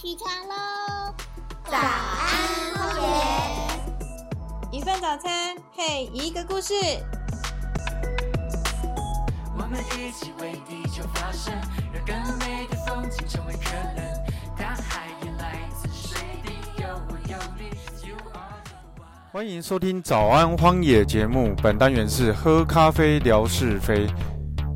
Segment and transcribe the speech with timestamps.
[0.00, 1.12] 起床喽！
[1.64, 1.82] 早安，
[2.76, 4.78] 荒野。
[4.78, 6.72] 一份早餐配一个故事。
[9.56, 11.52] 我们一起为地球发声，
[11.92, 14.04] 让更美的风景成为可能。
[14.56, 19.32] 大海也来自水滴，有我有你，You are the one。
[19.32, 24.06] 欢迎收听《早安荒野》节目，本单元是喝咖啡聊是非。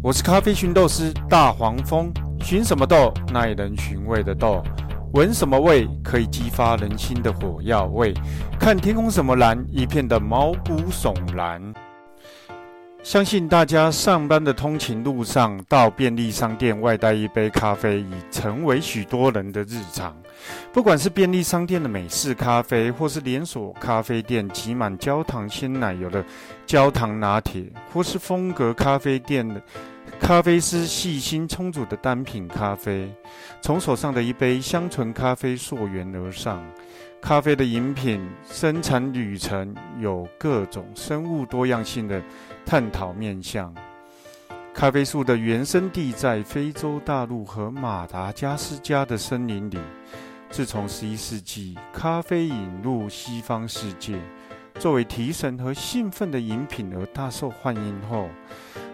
[0.00, 3.12] 我是咖啡寻豆师大黄蜂，寻什么豆？
[3.32, 4.62] 耐人寻味的豆。
[5.12, 5.88] 闻什么味？
[6.04, 8.12] 可以激发人心的火药味。
[8.60, 9.64] 看天空什么蓝？
[9.70, 11.74] 一片的毛骨悚然。
[13.02, 20.14] 相信大家上班的通勤路上，到便利商店外带一杯咖啡，已成为许多人的日常。
[20.72, 26.22] 不管是便利商店的美式咖啡，或是连锁咖啡店挤满焦糖鲜奶油的
[26.66, 27.64] 焦糖拿铁，
[27.94, 29.62] 或是风格咖啡店的
[30.20, 33.10] 咖啡师细心冲煮的单品咖啡，
[33.62, 36.62] 从手上的一杯香醇咖啡溯源而上。
[37.20, 42.22] 咖啡的饮品生产旅程有各种生物多样性的
[42.64, 43.74] 探讨面向。
[44.74, 49.78] 咖啡树的原生地在非洲大陆和马达加斯加的森林里。
[50.50, 54.18] 自从十一世纪咖啡引入西方世界，
[54.78, 58.28] 作为提神和兴奋的饮品而大受欢迎后，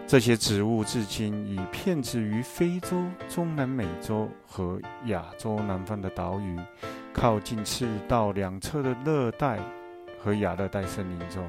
[0.07, 6.59] 这些植物至今已遍植于非洲、中南美洲和亚洲南方的岛屿，
[7.11, 9.59] 靠近赤道两侧的热带
[10.19, 11.43] 和亚热带森林中。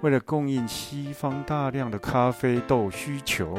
[0.00, 3.56] 为了供应西方大量的咖啡豆需求，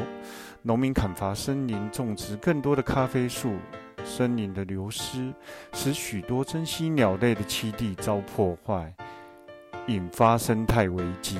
[0.62, 3.54] 农民砍伐森林，种植更多的咖啡树。
[4.02, 5.32] 森林的流失
[5.74, 8.92] 使许多珍稀鸟类的栖地遭破坏，
[9.86, 11.38] 引发生态危机。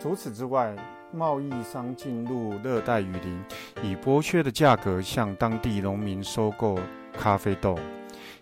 [0.00, 0.74] 除此之外，
[1.12, 3.44] 贸易商进入热带雨林，
[3.82, 6.78] 以剥削的价格向当地农民收购
[7.12, 7.78] 咖啡豆，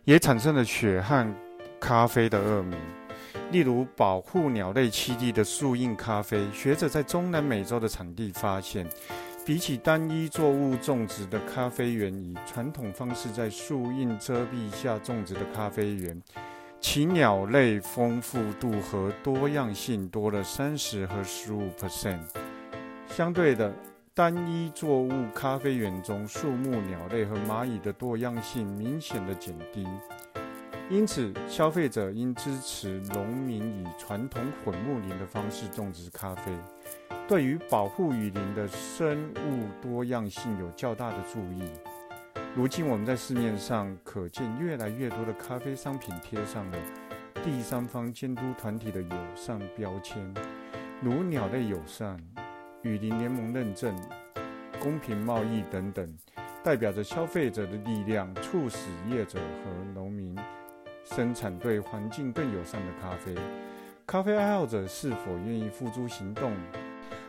[0.04, 1.32] 也产生了血汗
[1.80, 2.78] 咖啡的恶名。
[3.52, 8.86] 例如，保护鸟类栖地的树荫咖啡，学者在中南美洲的产地发现。
[9.44, 16.20] 比起单一作物种植的咖啡园，以传统方式在树荫遮蔽下种植的咖啡园，
[16.80, 22.18] 其鸟类丰富度和多样性多了三十和十五 percent。
[23.08, 23.72] 相对的，
[24.12, 29.86] 单一作物咖啡园中树木、鸟类和蚂蚁的多样性明显的减低。
[30.90, 36.52] 因此，消费者应支持农民以传统混木林的方式种植咖啡。
[37.26, 41.62] 对于保护雨林的生物多样性有较大的注意。
[42.54, 46.78] 如今我们在市面上可见越来越多的咖啡商品贴上了
[47.42, 50.32] 第三方监督团体的友善标签，
[51.02, 52.16] 如鸟类友善、
[52.86, 53.92] 雨林联盟认证、
[54.78, 56.08] 公平贸易等等，
[56.62, 60.36] 代表着消费者的力量，促使业者和农民
[61.04, 63.34] 生产对环境更友善的咖啡。
[64.06, 66.52] 咖啡爱好者是否愿意付诸行动？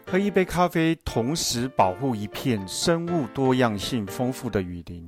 [0.06, 5.06] 喝一杯咖啡，同时保护一片生物多样性丰富的雨林。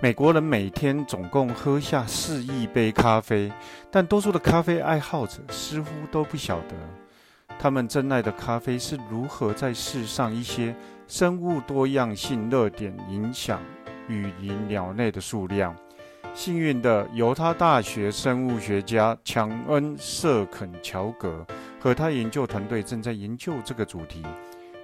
[0.00, 3.52] 美国人每天总共喝下四亿杯咖啡，
[3.90, 6.74] 但多数的咖啡爱好者似乎都不晓得，
[7.58, 10.74] 他们珍爱的咖啡是如何在世上一些
[11.06, 13.60] 生物多样性热点影响
[14.08, 15.74] 雨林鸟类的数量。
[16.34, 21.44] 幸运的，犹他大学生物学家强恩·瑟肯乔格。
[21.80, 24.24] 和他研究团队正在研究这个主题。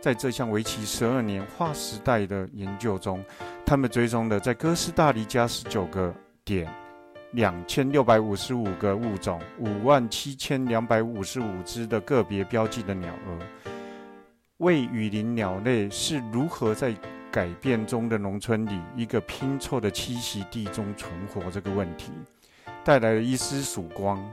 [0.00, 3.24] 在这项为期十二年划时代的研究中，
[3.66, 6.14] 他们追踪了在哥斯达黎加十九个
[6.44, 6.72] 点、
[7.34, 13.38] 两千六百五十五个物种、五万七千两百五十五只的个别标记的鸟儿，
[14.58, 16.94] 为雨林鸟类是如何在
[17.32, 22.12] 改变中的农村里一个拼凑的栖息地中存活这个问题，
[22.84, 24.24] 带来了一丝曙光。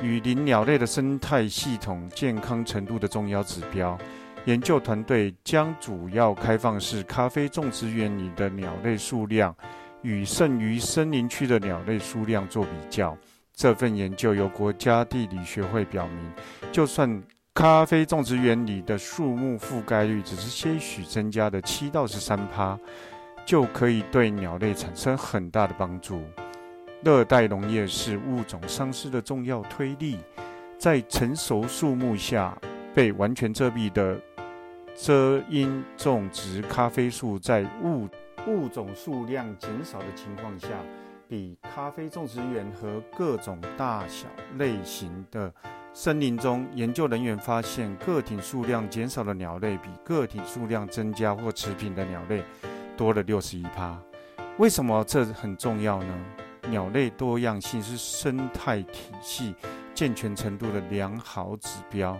[0.00, 3.98] 雨林鸟类的生态系统健康程度的重要指标，
[4.44, 9.52] 研究团队将主要开放式咖啡种植园里的鸟类数量
[10.02, 13.16] 与剩余森林区的鸟类数量做比较。
[13.54, 16.32] 这份研究由国家地理学会表明，
[16.72, 22.78] 就算咖啡种植园里的树木覆盖率只是些许增加的七到十三趴，
[23.44, 26.22] 就可以对鸟类产生很大的帮助。
[27.02, 30.18] 热带农业是物种丧失的重要推力，
[30.78, 32.56] 在成熟树木下
[32.94, 34.18] 被完全遮蔽的
[34.94, 38.08] 遮阴种植咖啡树，在物
[38.46, 40.68] 物种数量减少的情况下，
[41.28, 44.26] 比咖啡种植园和各种大小
[44.56, 45.52] 类型的
[45.92, 52.42] 森林中，研究人员发现个体数量减少的鸟类比个体数量增加或持平的鸟类
[52.96, 53.96] 多了六十一趴。
[54.58, 56.14] 为什么这很重要呢？
[56.68, 59.54] 鸟类多样性是生态体系
[59.94, 62.16] 健全程度的良好指标。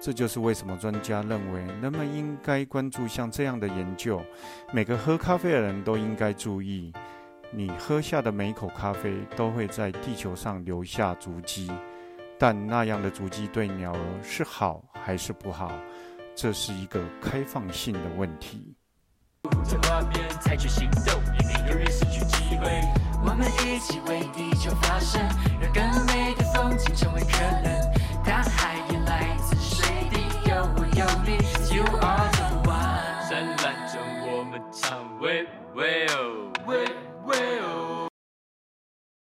[0.00, 4.24] 这就是为什么专家认为人们应该关注像这样的研究。
[4.72, 6.90] 每个喝咖啡的人都应该注意，
[7.52, 11.70] 你喝下的每一口咖啡都会在地球上留下足迹，
[12.38, 15.70] 但那样的足迹对鸟儿是好还是不好，
[16.34, 18.74] 这是一个开放性的问题。
[23.22, 25.20] 我们一起为地球发声，
[25.60, 27.70] 让更美的风景成为可能。
[28.24, 28.79] 大海，
[31.10, 33.28] tell you are the one。
[33.28, 36.84] 灿烂着我们唱，喂喂哦，喂
[37.26, 37.79] 喂哦。